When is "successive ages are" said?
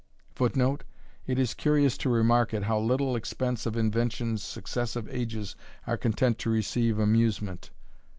4.39-5.95